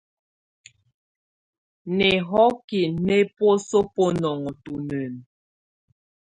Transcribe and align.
Nihokiǝ 1.97 2.81
nɛ̀ 3.05 3.21
buǝ́suǝ́ 3.35 3.85
bunɔnɔ 3.93 4.51
tunǝn. 4.63 5.13